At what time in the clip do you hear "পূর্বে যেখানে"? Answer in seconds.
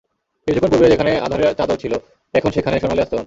0.71-1.11